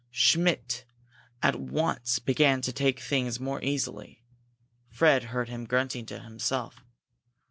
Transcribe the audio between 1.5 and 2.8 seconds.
once began to